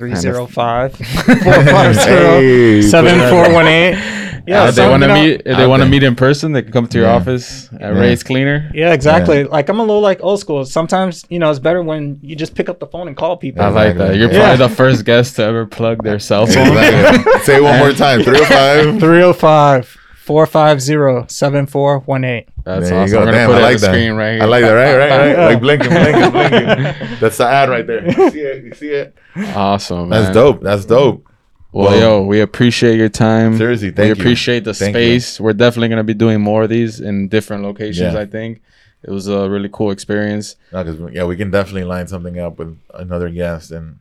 [0.00, 4.23] 305 Hey, 7418.
[4.46, 6.70] Yeah, if they want to meet, if they want to meet in person, they can
[6.72, 7.14] come to your Yeah.
[7.14, 7.88] office at Yeah.
[8.00, 8.70] Ray's Cleaner.
[8.74, 9.44] Yeah, exactly.
[9.44, 10.64] Like I'm a little like old school.
[10.64, 13.62] Sometimes, you know, it's better when you just pick up the phone and call people.
[13.62, 14.16] I like that.
[14.16, 14.56] You're Yeah.
[14.56, 16.68] probably the first guest to ever plug their cell phone.
[16.76, 17.32] Exactly.
[17.44, 18.22] Say it one more time.
[18.22, 19.00] 305.
[19.00, 22.44] 305 450 7418.
[22.64, 23.24] That's There you awesome.
[23.26, 23.30] go.
[23.30, 23.92] Damn, put I like the that.
[23.92, 24.42] screen right here.
[24.42, 24.72] I like that.
[24.72, 25.46] Right, right, right.
[25.52, 27.18] Like blinking, blinking, blinking.
[27.20, 28.06] That's the ad right there.
[28.06, 28.64] You see it?
[28.64, 29.14] You see it?
[29.54, 30.08] Awesome.
[30.08, 30.34] That's man.
[30.34, 30.62] dope.
[30.62, 31.26] That's dope.
[31.74, 33.56] Well, Well, yo, we appreciate your time.
[33.58, 34.12] Seriously, thank we you.
[34.12, 35.02] appreciate the Thank you.
[35.18, 35.40] space.
[35.40, 38.14] We're definitely gonna be doing more of these in different locations.
[38.14, 38.20] Yeah.
[38.20, 38.62] I think
[39.02, 40.54] it was a really cool experience.
[40.72, 43.96] No, 'cause, yeah, we can definitely line something up with another guest and,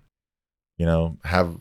[0.77, 1.55] you know, have,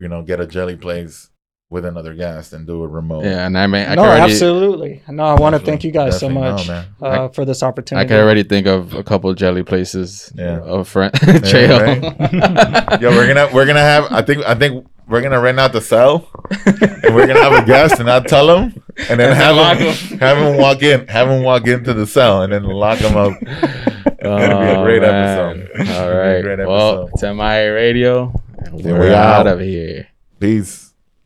[0.00, 1.28] you know, get a jelly place
[1.70, 3.24] with another guest and do it remote.
[3.24, 5.02] Yeah, and I mean, I no, already, absolutely.
[5.06, 6.84] No, I want to thank you guys so much No, man.
[7.02, 8.00] uh, for this opportunity.
[8.00, 8.08] I opportunity.
[8.08, 10.32] can already think of a couple of jelly places.
[10.34, 10.60] Yeah.
[10.64, 12.02] a friend yeah, right.
[13.02, 14.10] Yo, we're gonna we're gonna have.
[14.10, 16.28] I think I think we're gonna rent out the cell,
[16.66, 20.18] and we're gonna have a guest, and I'll tell him, and then have lock him
[20.18, 23.32] have him walk in, have him walk into the cell, and then lock him up.
[23.40, 25.60] It's gonna be a Oh, great man.
[25.62, 25.70] episode.
[25.80, 27.10] It's All a great Well, episode.
[27.14, 28.32] it's MIA Radio.
[28.58, 29.54] and There We're we out are.
[29.54, 30.08] of here.
[30.40, 30.87] Peace.